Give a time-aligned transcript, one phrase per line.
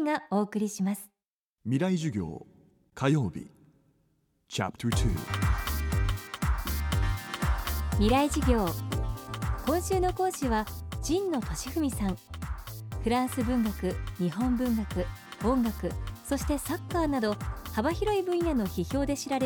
[0.00, 1.10] 樹がお送りします
[1.64, 2.46] 未来授業
[2.94, 3.46] 火曜日。
[4.48, 5.08] チャプター
[7.92, 8.66] 未来授業。
[9.64, 10.66] 今週の講師は
[11.02, 12.16] 陣野俊文さん。
[13.02, 15.06] フランス文学日本文学
[15.44, 15.90] 音楽
[16.24, 17.36] そしてサッカーなど
[17.72, 19.38] 幅広い分野の批評で知られる